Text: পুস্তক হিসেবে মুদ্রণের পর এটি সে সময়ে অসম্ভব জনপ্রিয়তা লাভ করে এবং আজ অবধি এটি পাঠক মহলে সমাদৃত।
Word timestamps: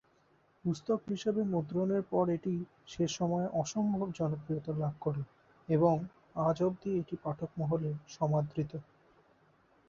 পুস্তক 0.65 0.99
হিসেবে 1.09 1.41
মুদ্রণের 1.51 2.03
পর 2.11 2.25
এটি 2.29 2.53
সে 2.87 3.05
সময়ে 3.17 3.47
অসম্ভব 3.61 4.07
জনপ্রিয়তা 4.17 4.71
লাভ 4.77 4.93
করে 5.01 5.21
এবং 5.69 5.95
আজ 6.41 6.57
অবধি 6.63 6.89
এটি 7.01 7.15
পাঠক 7.23 7.49
মহলে 7.59 7.89
সমাদৃত। 8.09 8.71